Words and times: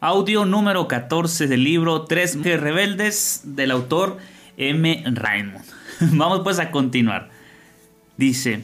Audio 0.00 0.44
número 0.44 0.88
14 0.88 1.46
del 1.46 1.64
libro 1.64 2.02
Tres 2.02 2.38
Rebeldes 2.42 3.40
del 3.44 3.70
autor 3.70 4.18
M. 4.58 5.02
Raymond. 5.06 5.64
Vamos 6.12 6.40
pues 6.44 6.58
a 6.58 6.70
continuar. 6.70 7.30
Dice, 8.18 8.62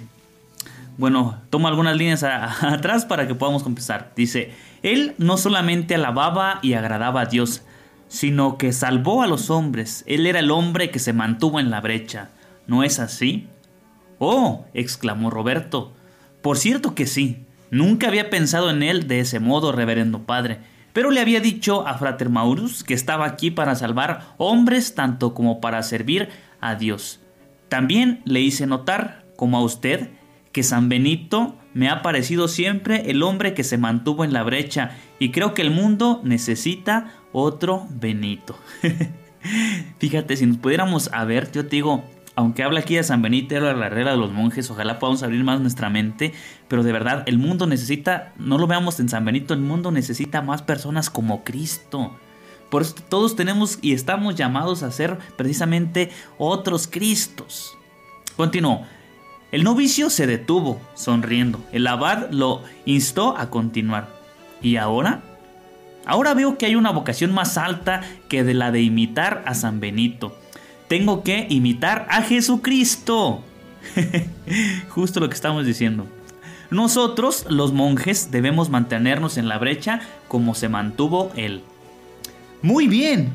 bueno, 0.99 1.41
tomo 1.49 1.69
algunas 1.69 1.97
líneas 1.97 2.23
atrás 2.23 3.07
para 3.07 3.27
que 3.27 3.35
podamos 3.35 3.65
empezar. 3.65 4.13
Dice, 4.15 4.53
él 4.83 5.15
no 5.17 5.39
solamente 5.39 5.95
alababa 5.95 6.59
y 6.61 6.75
agradaba 6.75 7.23
a 7.23 7.27
Dios, 7.27 7.63
sino 8.09 8.59
que 8.59 8.75
salvó 8.75 9.23
a 9.23 9.27
los 9.27 9.49
hombres. 9.49 10.05
Él 10.07 10.27
era 10.27 10.41
el 10.41 10.51
hombre 10.51 10.91
que 10.91 10.99
se 10.99 11.15
mantuvo 11.15 11.61
en 11.61 11.71
la 11.71 11.81
brecha. 11.81 12.29
¿No 12.67 12.85
es 12.85 12.99
así? 12.99 13.49
Oh, 14.19 14.67
exclamó 14.75 15.31
Roberto. 15.31 15.95
Por 16.43 16.59
cierto 16.59 16.95
que 16.95 17.07
sí. 17.07 17.47
Nunca 17.71 18.09
había 18.09 18.29
pensado 18.29 18.69
en 18.69 18.83
él 18.83 19.09
de 19.09 19.21
ese 19.21 19.41
modo, 19.41 19.73
reverendo 19.73 20.25
padre 20.25 20.59
pero 20.93 21.11
le 21.11 21.21
había 21.21 21.41
dicho 21.41 21.87
a 21.87 21.97
Frater 21.99 22.29
Maurus 22.29 22.85
que 22.85 22.95
estaba 22.95 23.27
aquí 23.27 23.51
para 23.51 23.75
salvar 23.75 24.35
hombres 24.39 24.95
tanto 24.95 25.35
como 25.35 25.61
para 25.61 25.83
servir 25.83 26.29
a 26.61 26.75
Dios. 26.75 27.21
También 27.69 28.21
le 28.25 28.41
hice 28.41 28.67
notar, 28.67 29.25
como 29.37 29.59
a 29.59 29.63
usted, 29.63 30.11
que 30.53 30.63
San 30.63 30.89
Benito 30.89 31.57
me 31.75 31.89
ha 31.89 32.03
parecido 32.03 32.49
siempre 32.49 33.11
el 33.11 33.23
hombre 33.23 33.55
que 33.55 33.65
se 33.65 33.79
mantuvo 33.79 34.25
en 34.25 34.33
la 34.33 34.43
brecha 34.43 34.91
y 35.19 35.31
creo 35.31 35.55
que 35.55 35.63
el 35.63 35.71
mundo 35.71 36.21
necesita 36.23 37.15
otro 37.33 37.87
Benito. 37.91 38.59
Fíjate, 39.99 40.37
si 40.37 40.47
nos 40.47 40.59
pudiéramos 40.59 41.11
a 41.13 41.25
ver, 41.25 41.51
yo 41.51 41.65
te 41.65 41.77
digo, 41.77 42.05
aunque 42.35 42.63
habla 42.63 42.81
aquí 42.81 42.97
de 42.97 43.05
San 43.05 43.21
Benito, 43.21 43.55
de 43.55 43.61
la 43.61 43.89
regla 43.89 44.13
de 44.13 44.17
los 44.17 44.33
monjes, 44.33 44.71
ojalá 44.71 44.99
podamos 44.99 45.23
abrir 45.23 45.45
más 45.45 45.61
nuestra 45.61 45.91
mente, 45.91 46.33
pero 46.69 46.83
de 46.83 46.93
verdad, 46.93 47.25
el 47.27 47.39
mundo 47.39 47.67
necesita, 47.67 48.33
no 48.39 48.59
lo 48.59 48.67
veamos 48.67 49.01
en 49.01 49.09
San 49.09 49.25
Benito, 49.25 49.53
el 49.53 49.61
mundo 49.61 49.91
necesita 49.91 50.41
más 50.41 50.63
personas 50.63 51.11
como 51.11 51.45
Cristo. 51.45 52.17
Por 52.71 52.83
eso 52.83 52.95
todos 53.11 53.37
tenemos 53.37 53.79
y 53.83 53.93
estamos 53.93 54.35
llamados 54.35 54.83
a 54.83 54.91
ser 54.91 55.19
precisamente 55.37 56.11
otros 56.39 56.87
Cristos. 56.87 57.77
Continuó. 58.37 58.83
El 59.51 59.65
novicio 59.65 60.09
se 60.09 60.27
detuvo, 60.27 60.81
sonriendo. 60.95 61.63
El 61.73 61.87
abad 61.87 62.31
lo 62.31 62.63
instó 62.87 63.37
a 63.37 63.51
continuar. 63.51 64.09
¿Y 64.63 64.77
ahora? 64.77 65.21
Ahora 66.07 66.33
veo 66.33 66.57
que 66.57 66.65
hay 66.65 66.75
una 66.75 66.91
vocación 66.91 67.35
más 67.35 67.59
alta 67.59 68.01
que 68.31 68.43
de 68.43 68.55
la 68.55 68.73
de 68.73 68.81
imitar 68.81 69.45
a 69.45 69.53
San 69.53 69.79
Benito 69.79 70.35
tengo 70.93 71.23
que 71.23 71.47
imitar 71.49 72.07
a 72.11 72.21
Jesucristo. 72.21 73.41
Justo 74.91 75.21
lo 75.21 75.31
que 75.31 75.35
estamos 75.35 75.65
diciendo. 75.65 76.07
Nosotros, 76.71 77.47
los 77.49 77.73
monjes, 77.73 78.31
debemos 78.31 78.69
mantenernos 78.69 79.39
en 79.39 79.49
la 79.49 79.57
brecha 79.57 80.01
como 80.29 80.55
se 80.55 80.69
mantuvo 80.69 81.33
él. 81.35 81.63
Muy 82.61 82.89
bien, 82.89 83.33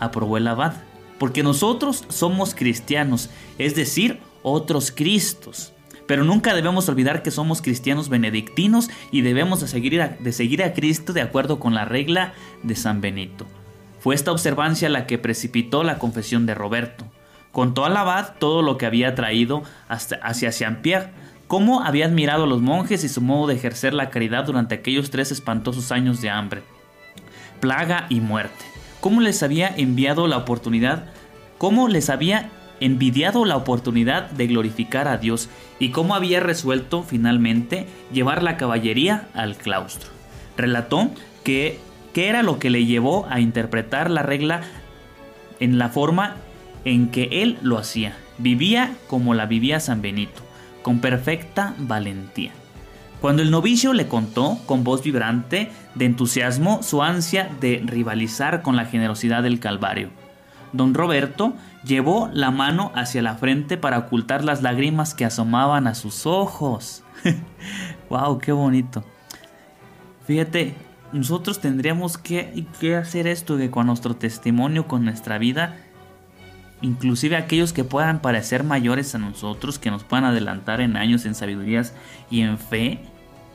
aprobó 0.00 0.36
el 0.36 0.48
abad, 0.48 0.72
porque 1.20 1.44
nosotros 1.44 2.02
somos 2.08 2.56
cristianos, 2.56 3.30
es 3.56 3.76
decir, 3.76 4.18
otros 4.42 4.90
Cristos. 4.90 5.72
Pero 6.08 6.24
nunca 6.24 6.56
debemos 6.56 6.88
olvidar 6.88 7.22
que 7.22 7.30
somos 7.30 7.62
cristianos 7.62 8.08
benedictinos 8.08 8.90
y 9.12 9.20
debemos 9.20 9.60
de 9.60 9.68
seguir, 9.68 10.02
a, 10.02 10.08
de 10.08 10.32
seguir 10.32 10.60
a 10.64 10.74
Cristo 10.74 11.12
de 11.12 11.22
acuerdo 11.22 11.60
con 11.60 11.72
la 11.72 11.84
regla 11.84 12.34
de 12.64 12.74
San 12.74 13.00
Benito. 13.00 13.46
Fue 14.00 14.14
esta 14.14 14.32
observancia 14.32 14.88
la 14.88 15.06
que 15.06 15.18
precipitó 15.18 15.82
la 15.82 15.98
confesión 15.98 16.46
de 16.46 16.54
Roberto. 16.54 17.04
Contó 17.52 17.84
al 17.84 17.96
abad 17.96 18.34
todo 18.38 18.62
lo 18.62 18.76
que 18.76 18.86
había 18.86 19.14
traído 19.14 19.62
hasta 19.88 20.16
hacia 20.16 20.52
Saint-Pierre, 20.52 21.10
cómo 21.46 21.82
había 21.82 22.06
admirado 22.06 22.44
a 22.44 22.46
los 22.46 22.60
monjes 22.60 23.04
y 23.04 23.08
su 23.08 23.20
modo 23.20 23.46
de 23.46 23.54
ejercer 23.54 23.94
la 23.94 24.10
caridad 24.10 24.44
durante 24.44 24.74
aquellos 24.74 25.10
tres 25.10 25.32
espantosos 25.32 25.92
años 25.92 26.20
de 26.20 26.30
hambre, 26.30 26.62
plaga 27.60 28.06
y 28.08 28.20
muerte, 28.20 28.64
cómo 29.00 29.20
les 29.20 29.42
había 29.42 29.68
enviado 29.68 30.26
la 30.26 30.36
oportunidad, 30.36 31.06
cómo 31.58 31.88
les 31.88 32.10
había 32.10 32.50
envidiado 32.80 33.44
la 33.44 33.56
oportunidad 33.56 34.30
de 34.30 34.48
glorificar 34.48 35.08
a 35.08 35.16
Dios 35.16 35.48
y 35.78 35.90
cómo 35.90 36.14
había 36.14 36.40
resuelto 36.40 37.02
finalmente 37.02 37.86
llevar 38.12 38.42
la 38.42 38.56
caballería 38.56 39.28
al 39.34 39.56
claustro. 39.56 40.10
Relató 40.56 41.10
que 41.44 41.78
qué 42.16 42.30
era 42.30 42.42
lo 42.42 42.58
que 42.58 42.70
le 42.70 42.86
llevó 42.86 43.26
a 43.28 43.40
interpretar 43.40 44.10
la 44.10 44.22
regla 44.22 44.62
en 45.60 45.76
la 45.76 45.90
forma 45.90 46.36
en 46.86 47.10
que 47.10 47.28
él 47.42 47.58
lo 47.60 47.76
hacía. 47.76 48.16
Vivía 48.38 48.96
como 49.06 49.34
la 49.34 49.44
vivía 49.44 49.80
San 49.80 50.00
Benito, 50.00 50.40
con 50.80 51.00
perfecta 51.00 51.74
valentía. 51.76 52.52
Cuando 53.20 53.42
el 53.42 53.50
novicio 53.50 53.92
le 53.92 54.08
contó, 54.08 54.58
con 54.64 54.82
voz 54.82 55.02
vibrante 55.02 55.70
de 55.94 56.06
entusiasmo, 56.06 56.82
su 56.82 57.02
ansia 57.02 57.50
de 57.60 57.82
rivalizar 57.84 58.62
con 58.62 58.76
la 58.76 58.86
generosidad 58.86 59.42
del 59.42 59.60
Calvario, 59.60 60.08
don 60.72 60.94
Roberto 60.94 61.52
llevó 61.84 62.30
la 62.32 62.50
mano 62.50 62.92
hacia 62.94 63.20
la 63.20 63.34
frente 63.34 63.76
para 63.76 63.98
ocultar 63.98 64.42
las 64.42 64.62
lágrimas 64.62 65.12
que 65.12 65.26
asomaban 65.26 65.86
a 65.86 65.94
sus 65.94 66.24
ojos. 66.24 67.04
¡Wow! 68.08 68.38
¡Qué 68.38 68.52
bonito! 68.52 69.04
Fíjate, 70.26 70.85
nosotros 71.12 71.60
tendríamos 71.60 72.18
que, 72.18 72.66
hacer 73.00 73.26
esto 73.26 73.56
de 73.56 73.70
con 73.70 73.86
nuestro 73.86 74.16
testimonio, 74.16 74.86
con 74.86 75.04
nuestra 75.04 75.38
vida, 75.38 75.76
inclusive 76.82 77.36
aquellos 77.36 77.72
que 77.72 77.84
puedan 77.84 78.20
parecer 78.20 78.64
mayores 78.64 79.14
a 79.14 79.18
nosotros, 79.18 79.78
que 79.78 79.90
nos 79.90 80.04
puedan 80.04 80.24
adelantar 80.24 80.80
en 80.80 80.96
años, 80.96 81.24
en 81.24 81.34
sabidurías 81.34 81.94
y 82.30 82.40
en 82.40 82.58
fe, 82.58 83.00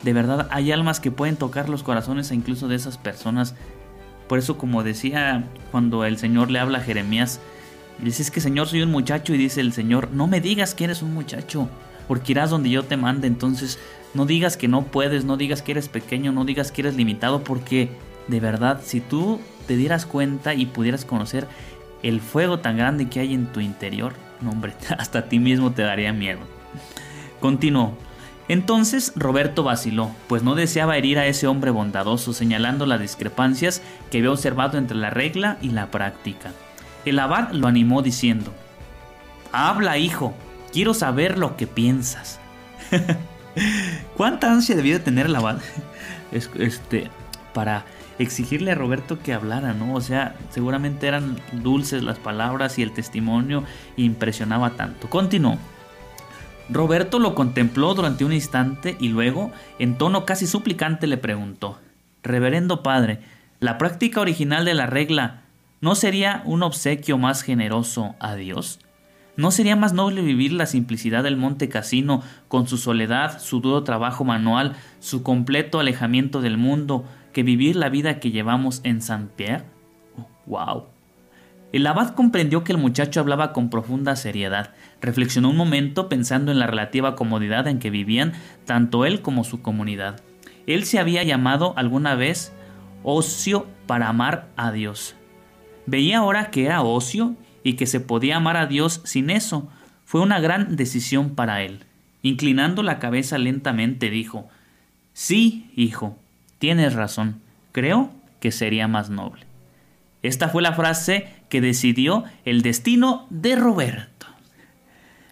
de 0.03 0.13
verdad 0.13 0.47
hay 0.51 0.71
almas 0.71 0.99
que 0.99 1.11
pueden 1.11 1.35
tocar 1.35 1.69
los 1.69 1.83
corazones 1.83 2.31
incluso 2.31 2.67
de 2.67 2.75
esas 2.75 2.97
personas. 2.97 3.55
Por 4.27 4.39
eso, 4.39 4.57
como 4.57 4.83
decía 4.83 5.45
cuando 5.71 6.05
el 6.05 6.17
Señor 6.17 6.49
le 6.49 6.59
habla 6.59 6.79
a 6.79 6.81
Jeremías, 6.81 7.39
dice 7.99 8.23
es 8.23 8.31
que 8.31 8.41
Señor 8.41 8.67
soy 8.67 8.81
un 8.81 8.91
muchacho 8.91 9.33
y 9.33 9.37
dice 9.37 9.61
el 9.61 9.73
Señor, 9.73 10.09
no 10.11 10.27
me 10.27 10.41
digas 10.41 10.73
que 10.73 10.85
eres 10.85 11.01
un 11.01 11.13
muchacho, 11.13 11.69
porque 12.07 12.33
irás 12.33 12.49
donde 12.49 12.69
yo 12.69 12.83
te 12.83 12.97
mande. 12.97 13.27
Entonces, 13.27 13.79
no 14.13 14.25
digas 14.25 14.57
que 14.57 14.67
no 14.67 14.83
puedes, 14.83 15.25
no 15.25 15.37
digas 15.37 15.61
que 15.61 15.71
eres 15.71 15.89
pequeño, 15.89 16.31
no 16.31 16.45
digas 16.45 16.71
que 16.71 16.81
eres 16.81 16.95
limitado, 16.95 17.43
porque 17.43 17.89
de 18.27 18.39
verdad, 18.39 18.81
si 18.83 19.01
tú 19.01 19.39
te 19.67 19.75
dieras 19.75 20.05
cuenta 20.05 20.53
y 20.53 20.65
pudieras 20.65 21.05
conocer 21.05 21.47
el 22.03 22.21
fuego 22.21 22.59
tan 22.59 22.77
grande 22.77 23.09
que 23.09 23.19
hay 23.19 23.33
en 23.33 23.47
tu 23.47 23.59
interior, 23.59 24.13
no 24.41 24.51
hombre, 24.51 24.73
hasta 24.97 25.19
a 25.19 25.25
ti 25.29 25.39
mismo 25.39 25.71
te 25.71 25.83
daría 25.83 26.13
miedo. 26.13 26.39
Continuó. 27.39 27.97
Entonces 28.47 29.13
Roberto 29.15 29.63
vaciló, 29.63 30.11
pues 30.27 30.43
no 30.43 30.55
deseaba 30.55 30.97
herir 30.97 31.19
a 31.19 31.27
ese 31.27 31.47
hombre 31.47 31.71
bondadoso, 31.71 32.33
señalando 32.33 32.85
las 32.85 32.99
discrepancias 32.99 33.81
que 34.09 34.17
había 34.17 34.31
observado 34.31 34.77
entre 34.77 34.97
la 34.97 35.09
regla 35.09 35.57
y 35.61 35.69
la 35.69 35.89
práctica. 35.89 36.51
El 37.05 37.19
abad 37.19 37.51
lo 37.51 37.67
animó 37.67 38.01
diciendo, 38.01 38.51
Habla, 39.53 39.97
hijo, 39.97 40.33
quiero 40.71 40.93
saber 40.93 41.37
lo 41.37 41.57
que 41.57 41.67
piensas. 41.67 42.39
¿Cuánta 44.17 44.51
ansia 44.51 44.75
debió 44.75 44.97
de 44.97 45.03
tener 45.03 45.25
el 45.25 45.35
abad 45.35 45.59
este, 46.31 47.09
para 47.53 47.85
exigirle 48.19 48.71
a 48.71 48.75
Roberto 48.75 49.19
que 49.19 49.33
hablara, 49.33 49.73
¿no? 49.73 49.93
O 49.93 50.01
sea, 50.01 50.35
seguramente 50.49 51.07
eran 51.07 51.39
dulces 51.51 52.03
las 52.03 52.19
palabras 52.19 52.77
y 52.77 52.83
el 52.83 52.93
testimonio 52.93 53.63
impresionaba 53.97 54.71
tanto. 54.71 55.09
Continuó. 55.09 55.57
Roberto 56.69 57.19
lo 57.19 57.35
contempló 57.35 57.93
durante 57.93 58.23
un 58.23 58.31
instante 58.31 58.95
y 58.99 59.09
luego, 59.09 59.51
en 59.79 59.97
tono 59.97 60.25
casi 60.25 60.47
suplicante, 60.47 61.07
le 61.07 61.17
preguntó, 61.17 61.79
Reverendo 62.23 62.83
Padre, 62.83 63.19
¿la 63.59 63.77
práctica 63.77 64.21
original 64.21 64.63
de 64.63 64.75
la 64.75 64.85
regla 64.85 65.41
no 65.81 65.95
sería 65.95 66.43
un 66.45 66.63
obsequio 66.63 67.17
más 67.17 67.41
generoso 67.41 68.15
a 68.19 68.35
Dios? 68.35 68.79
¿No 69.41 69.49
sería 69.49 69.75
más 69.75 69.91
noble 69.91 70.21
vivir 70.21 70.53
la 70.53 70.67
simplicidad 70.67 71.23
del 71.23 71.35
Monte 71.35 71.67
Casino, 71.67 72.21
con 72.47 72.67
su 72.67 72.77
soledad, 72.77 73.39
su 73.39 73.59
duro 73.59 73.83
trabajo 73.83 74.23
manual, 74.23 74.75
su 74.99 75.23
completo 75.23 75.79
alejamiento 75.79 76.41
del 76.41 76.59
mundo, 76.59 77.05
que 77.33 77.41
vivir 77.41 77.75
la 77.75 77.89
vida 77.89 78.19
que 78.19 78.29
llevamos 78.29 78.81
en 78.83 79.01
Saint-Pierre? 79.01 79.63
¡Wow! 80.45 80.83
El 81.73 81.87
abad 81.87 82.13
comprendió 82.13 82.63
que 82.63 82.71
el 82.71 82.77
muchacho 82.77 83.19
hablaba 83.19 83.51
con 83.51 83.71
profunda 83.71 84.15
seriedad. 84.15 84.75
Reflexionó 85.01 85.49
un 85.49 85.57
momento 85.57 86.07
pensando 86.07 86.51
en 86.51 86.59
la 86.59 86.67
relativa 86.67 87.15
comodidad 87.15 87.67
en 87.67 87.79
que 87.79 87.89
vivían 87.89 88.33
tanto 88.65 89.05
él 89.07 89.23
como 89.23 89.43
su 89.43 89.63
comunidad. 89.63 90.21
Él 90.67 90.83
se 90.83 90.99
había 90.99 91.23
llamado 91.23 91.73
alguna 91.77 92.13
vez 92.13 92.53
ocio 93.01 93.65
para 93.87 94.07
amar 94.07 94.49
a 94.55 94.71
Dios. 94.71 95.15
Veía 95.87 96.19
ahora 96.19 96.51
que 96.51 96.65
era 96.65 96.83
ocio 96.83 97.35
y 97.63 97.73
que 97.73 97.85
se 97.85 97.99
podía 97.99 98.37
amar 98.37 98.57
a 98.57 98.67
Dios 98.67 99.01
sin 99.03 99.29
eso. 99.29 99.69
Fue 100.05 100.21
una 100.21 100.39
gran 100.39 100.75
decisión 100.75 101.35
para 101.35 101.61
él. 101.61 101.85
Inclinando 102.21 102.83
la 102.83 102.99
cabeza 102.99 103.37
lentamente 103.37 104.09
dijo, 104.09 104.49
Sí, 105.13 105.71
hijo, 105.75 106.17
tienes 106.59 106.93
razón. 106.93 107.41
Creo 107.71 108.11
que 108.39 108.51
sería 108.51 108.87
más 108.87 109.09
noble. 109.09 109.45
Esta 110.23 110.49
fue 110.49 110.61
la 110.61 110.73
frase 110.73 111.27
que 111.49 111.61
decidió 111.61 112.23
el 112.45 112.61
destino 112.61 113.27
de 113.29 113.55
Roberto. 113.55 114.27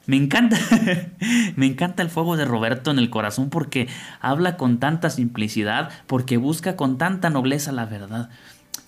Me 0.08 0.16
encanta, 0.18 0.58
me 1.56 1.68
encanta 1.68 2.02
el 2.02 2.10
fuego 2.10 2.36
de 2.36 2.46
Roberto 2.46 2.90
en 2.90 2.98
el 2.98 3.12
corazón 3.12 3.52
porque 3.52 3.88
habla 4.20 4.58
con 4.58 4.80
tanta 4.80 5.12
simplicidad, 5.12 5.92
porque 6.08 6.38
busca 6.38 6.76
con 6.76 6.98
tanta 6.98 7.30
nobleza 7.30 7.72
la 7.72 7.86
verdad. 7.86 8.32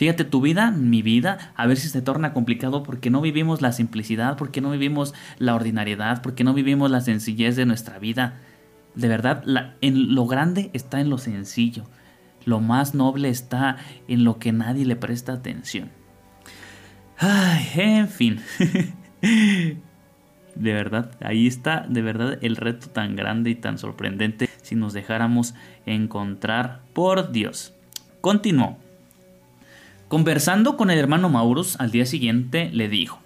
Fíjate, 0.02 0.24
tu 0.24 0.42
vida, 0.42 0.72
mi 0.72 1.04
vida, 1.04 1.54
a 1.56 1.68
ver 1.68 1.78
si 1.78 1.88
se 1.88 2.02
torna 2.02 2.34
complicado 2.34 2.82
porque 2.82 3.12
no 3.12 3.22
vivimos 3.22 3.62
la 3.62 3.72
simplicidad, 3.72 4.36
porque 4.36 4.60
no 4.60 4.72
vivimos 4.72 5.14
la 5.38 5.54
ordinariedad, 5.54 6.24
porque 6.24 6.44
no 6.44 6.56
vivimos 6.56 6.90
la 6.90 7.02
sencillez 7.02 7.56
de 7.56 7.68
nuestra 7.68 8.00
vida. 8.00 8.40
De 8.96 9.08
verdad, 9.08 9.44
en 9.80 10.16
lo 10.16 10.26
grande 10.26 10.72
está 10.74 11.02
en 11.02 11.12
lo 11.12 11.20
sencillo. 11.20 11.84
Lo 12.46 12.60
más 12.60 12.96
noble 12.96 13.30
está 13.30 13.78
en 14.08 14.24
lo 14.24 14.40
que 14.40 14.52
nadie 14.52 14.86
le 14.86 14.96
presta 14.96 15.34
atención. 15.34 15.92
Ay, 17.20 17.70
en 17.76 18.08
fin. 18.08 18.42
de 19.22 19.78
verdad, 20.74 21.12
ahí 21.22 21.46
está, 21.46 21.86
de 21.88 22.02
verdad, 22.02 22.40
el 22.42 22.56
reto 22.56 22.90
tan 22.90 23.16
grande 23.16 23.52
y 23.52 23.56
tan 23.56 23.78
sorprendente 23.78 24.50
si 24.64 24.74
nos 24.74 24.94
dejáramos 24.94 25.54
encontrar 25.86 26.82
por 26.96 27.32
Dios. 27.32 27.76
Continuó. 28.22 28.80
Conversando 30.12 30.76
con 30.76 30.92
el 30.92 31.00
hermano 31.00 31.30
Maurus 31.30 31.80
al 31.80 31.90
día 31.90 32.06
siguiente, 32.06 32.70
le 32.74 32.90
dijo, 32.90 33.22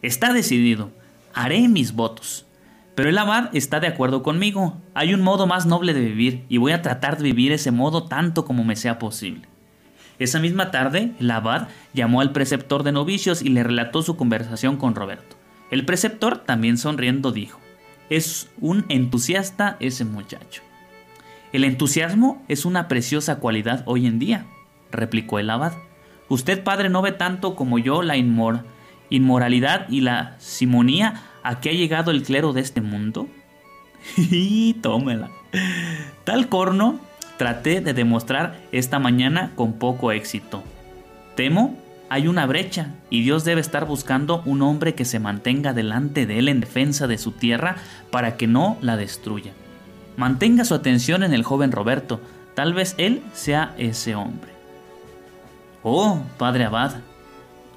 Está 0.00 0.32
decidido, 0.32 0.92
haré 1.34 1.66
mis 1.66 1.92
votos. 1.92 2.46
Pero 2.94 3.08
el 3.08 3.18
abad 3.18 3.50
está 3.52 3.80
de 3.80 3.88
acuerdo 3.88 4.22
conmigo. 4.22 4.80
Hay 4.94 5.12
un 5.12 5.22
modo 5.22 5.48
más 5.48 5.66
noble 5.66 5.92
de 5.92 6.02
vivir 6.02 6.44
y 6.48 6.58
voy 6.58 6.70
a 6.70 6.82
tratar 6.82 7.16
de 7.16 7.24
vivir 7.24 7.50
ese 7.50 7.72
modo 7.72 8.04
tanto 8.04 8.44
como 8.44 8.62
me 8.62 8.76
sea 8.76 9.00
posible. 9.00 9.48
Esa 10.20 10.38
misma 10.38 10.70
tarde, 10.70 11.10
el 11.18 11.28
abad 11.32 11.66
llamó 11.94 12.20
al 12.20 12.30
preceptor 12.30 12.84
de 12.84 12.92
novicios 12.92 13.42
y 13.42 13.48
le 13.48 13.64
relató 13.64 14.00
su 14.00 14.16
conversación 14.16 14.76
con 14.76 14.94
Roberto. 14.94 15.34
El 15.72 15.84
preceptor, 15.84 16.38
también 16.38 16.78
sonriendo, 16.78 17.32
dijo, 17.32 17.58
Es 18.08 18.48
un 18.60 18.84
entusiasta 18.88 19.78
ese 19.80 20.04
muchacho. 20.04 20.62
El 21.52 21.64
entusiasmo 21.64 22.40
es 22.46 22.64
una 22.64 22.86
preciosa 22.86 23.40
cualidad 23.40 23.82
hoy 23.86 24.06
en 24.06 24.20
día, 24.20 24.46
replicó 24.92 25.40
el 25.40 25.50
abad. 25.50 25.72
Usted, 26.28 26.62
padre, 26.62 26.88
no 26.88 27.02
ve 27.02 27.12
tanto 27.12 27.54
como 27.54 27.78
yo 27.78 28.02
la 28.02 28.16
inmoralidad 28.16 29.88
y 29.88 30.00
la 30.00 30.36
simonía 30.38 31.22
a 31.42 31.60
que 31.60 31.70
ha 31.70 31.72
llegado 31.72 32.10
el 32.10 32.22
clero 32.22 32.52
de 32.52 32.60
este 32.60 32.80
mundo. 32.80 33.28
y 34.16 34.74
tómela. 34.74 35.30
Tal 36.24 36.48
corno 36.48 36.98
traté 37.36 37.80
de 37.80 37.94
demostrar 37.94 38.60
esta 38.72 38.98
mañana 38.98 39.52
con 39.54 39.74
poco 39.74 40.12
éxito. 40.12 40.62
Temo 41.34 41.76
hay 42.10 42.28
una 42.28 42.46
brecha 42.46 42.88
y 43.10 43.22
Dios 43.22 43.44
debe 43.44 43.60
estar 43.60 43.86
buscando 43.86 44.42
un 44.44 44.62
hombre 44.62 44.94
que 44.94 45.04
se 45.04 45.18
mantenga 45.18 45.72
delante 45.72 46.26
de 46.26 46.38
él 46.38 46.48
en 46.48 46.60
defensa 46.60 47.06
de 47.06 47.18
su 47.18 47.32
tierra 47.32 47.76
para 48.10 48.36
que 48.36 48.46
no 48.46 48.76
la 48.82 48.96
destruya. 48.96 49.52
Mantenga 50.16 50.64
su 50.64 50.74
atención 50.74 51.24
en 51.24 51.34
el 51.34 51.42
joven 51.42 51.72
Roberto, 51.72 52.20
tal 52.54 52.72
vez 52.72 52.94
él 52.98 53.22
sea 53.32 53.74
ese 53.78 54.14
hombre. 54.14 54.53
Oh, 55.84 56.22
padre 56.38 56.64
abad, 56.64 57.02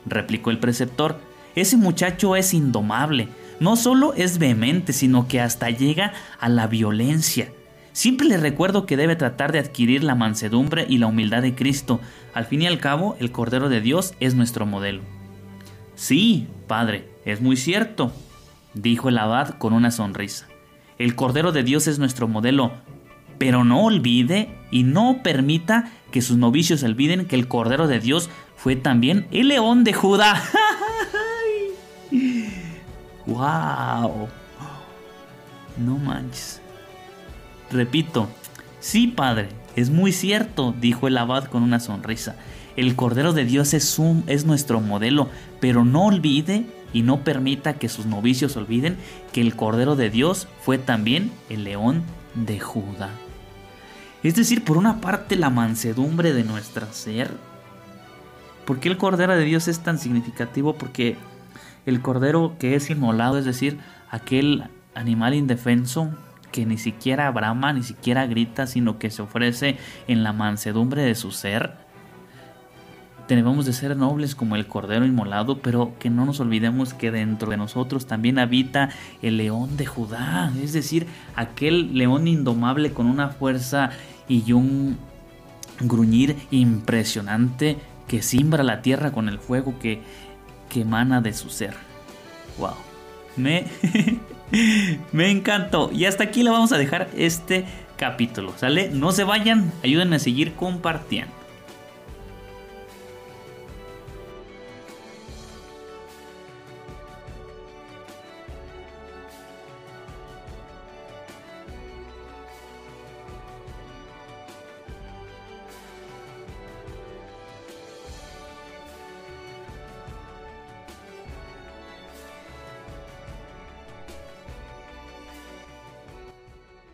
replicó 0.05 0.49
el 0.49 0.59
preceptor, 0.59 1.19
ese 1.55 1.75
muchacho 1.75 2.35
es 2.35 2.53
indomable, 2.53 3.27
no 3.59 3.75
solo 3.75 4.13
es 4.13 4.37
vehemente, 4.37 4.93
sino 4.93 5.27
que 5.27 5.41
hasta 5.41 5.69
llega 5.69 6.13
a 6.39 6.47
la 6.47 6.67
violencia. 6.67 7.51
Siempre 7.91 8.27
le 8.27 8.37
recuerdo 8.37 8.85
que 8.85 8.95
debe 8.95 9.17
tratar 9.17 9.51
de 9.51 9.59
adquirir 9.59 10.03
la 10.03 10.15
mansedumbre 10.15 10.85
y 10.87 10.99
la 10.99 11.07
humildad 11.07 11.41
de 11.41 11.53
Cristo. 11.55 11.99
Al 12.33 12.45
fin 12.45 12.61
y 12.61 12.67
al 12.67 12.79
cabo, 12.79 13.17
el 13.19 13.31
Cordero 13.31 13.69
de 13.69 13.81
Dios 13.81 14.13
es 14.19 14.35
nuestro 14.35 14.65
modelo. 14.65 15.01
Sí, 15.95 16.47
padre, 16.67 17.09
es 17.25 17.41
muy 17.41 17.57
cierto, 17.57 18.13
dijo 18.73 19.09
el 19.09 19.17
abad 19.17 19.55
con 19.57 19.73
una 19.73 19.91
sonrisa. 19.91 20.47
El 20.97 21.15
Cordero 21.15 21.51
de 21.51 21.63
Dios 21.63 21.87
es 21.87 21.99
nuestro 21.99 22.27
modelo, 22.27 22.71
pero 23.37 23.63
no 23.63 23.83
olvide 23.83 24.49
y 24.71 24.83
no 24.83 25.21
permita 25.23 25.91
que 26.11 26.21
sus 26.21 26.37
novicios 26.37 26.83
olviden 26.83 27.25
que 27.25 27.35
el 27.35 27.47
Cordero 27.47 27.87
de 27.87 27.99
Dios 27.99 28.29
fue 28.55 28.75
también 28.75 29.27
el 29.31 29.49
león 29.49 29.83
de 29.83 29.93
Judá. 29.93 30.41
¡Wow! 33.25 34.29
No 35.77 35.97
manches. 35.97 36.61
Repito, 37.71 38.29
sí, 38.79 39.07
padre, 39.07 39.49
es 39.75 39.89
muy 39.89 40.11
cierto, 40.11 40.73
dijo 40.79 41.07
el 41.07 41.17
abad 41.17 41.45
con 41.45 41.61
una 41.61 41.79
sonrisa. 41.79 42.35
El 42.77 42.95
Cordero 42.95 43.33
de 43.33 43.45
Dios 43.45 43.73
es, 43.73 43.99
un, 43.99 44.23
es 44.27 44.45
nuestro 44.45 44.81
modelo, 44.81 45.29
pero 45.59 45.83
no 45.83 46.05
olvide 46.05 46.65
y 46.93 47.01
no 47.01 47.23
permita 47.23 47.73
que 47.73 47.89
sus 47.89 48.05
novicios 48.05 48.55
olviden 48.55 48.97
que 49.33 49.41
el 49.41 49.55
Cordero 49.55 49.95
de 49.95 50.09
Dios 50.09 50.47
fue 50.61 50.77
también 50.77 51.31
el 51.49 51.63
león 51.63 52.03
de 52.33 52.59
Judá. 52.59 53.09
Es 54.27 54.35
decir, 54.35 54.65
por 54.65 54.75
una 54.75 54.99
parte 54.99 55.37
la 55.37 55.49
mansedumbre 55.49 56.33
de 56.33 56.43
nuestro 56.43 56.85
ser. 56.91 57.31
¿Por 58.65 58.81
qué 58.81 58.89
el 58.89 58.97
Cordero 58.97 59.33
de 59.33 59.45
Dios 59.45 59.69
es 59.69 59.79
tan 59.79 59.99
significativo? 59.99 60.73
Porque 60.73 61.15
el 61.85 62.01
Cordero 62.01 62.57
que 62.59 62.75
es 62.75 62.89
inmolado, 62.89 63.37
es 63.37 63.45
decir, 63.45 63.79
aquel 64.11 64.65
animal 64.95 65.33
indefenso 65.33 66.09
que 66.51 66.65
ni 66.65 66.77
siquiera 66.77 67.31
brama, 67.31 67.71
ni 67.71 67.83
siquiera 67.83 68.27
grita, 68.27 68.67
sino 68.67 68.99
que 68.99 69.11
se 69.11 69.21
ofrece 69.21 69.77
en 70.09 70.23
la 70.23 70.33
mansedumbre 70.33 71.03
de 71.03 71.15
su 71.15 71.31
ser. 71.31 71.75
Debemos 73.29 73.65
de 73.65 73.71
ser 73.71 73.95
nobles 73.95 74.35
como 74.35 74.57
el 74.57 74.67
Cordero 74.67 75.05
inmolado, 75.05 75.61
pero 75.61 75.93
que 75.99 76.09
no 76.09 76.25
nos 76.25 76.41
olvidemos 76.41 76.93
que 76.93 77.11
dentro 77.11 77.51
de 77.51 77.57
nosotros 77.57 78.07
también 78.07 78.39
habita 78.39 78.89
el 79.21 79.37
león 79.37 79.77
de 79.77 79.85
Judá, 79.85 80.51
es 80.61 80.73
decir, 80.73 81.07
aquel 81.37 81.97
león 81.97 82.27
indomable 82.27 82.91
con 82.91 83.05
una 83.05 83.29
fuerza 83.29 83.91
y 84.27 84.51
un 84.51 84.97
gruñir 85.79 86.35
impresionante 86.51 87.77
que 88.07 88.21
simbra 88.21 88.63
la 88.63 88.81
tierra 88.81 89.11
con 89.11 89.29
el 89.29 89.39
fuego 89.39 89.77
que, 89.79 90.01
que 90.69 90.81
emana 90.81 91.21
de 91.21 91.33
su 91.33 91.49
ser. 91.49 91.75
¡Wow! 92.57 92.75
Me, 93.35 93.65
me 95.11 95.29
encantó. 95.29 95.91
Y 95.91 96.05
hasta 96.05 96.23
aquí 96.23 96.43
le 96.43 96.49
vamos 96.49 96.71
a 96.71 96.77
dejar 96.77 97.09
este 97.15 97.65
capítulo, 97.97 98.53
¿sale? 98.57 98.89
No 98.89 99.11
se 99.11 99.23
vayan, 99.23 99.71
ayúdenme 99.83 100.15
a 100.15 100.19
seguir 100.19 100.53
compartiendo. 100.53 101.33